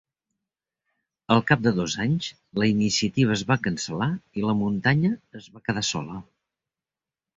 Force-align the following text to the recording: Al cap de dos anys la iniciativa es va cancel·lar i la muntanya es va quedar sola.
Al 1.35 1.41
cap 1.51 1.59
de 1.65 1.73
dos 1.79 1.97
anys 2.05 2.29
la 2.63 2.69
iniciativa 2.71 3.35
es 3.37 3.43
va 3.51 3.59
cancel·lar 3.67 4.09
i 4.41 4.47
la 4.49 4.57
muntanya 4.63 5.13
es 5.41 5.51
va 5.59 5.63
quedar 5.69 5.85
sola. 5.95 6.23